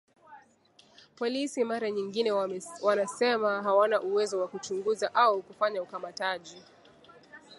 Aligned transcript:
Polisi 1.15 1.63
mara 1.63 1.91
nyingine 1.91 2.31
wanasema 2.81 3.63
hawana 3.63 4.01
uwezo 4.01 4.39
wa 4.39 4.47
kuchunguza 4.47 5.15
au 5.15 5.41
kufanya 5.41 5.81
ukamataji 5.81 6.57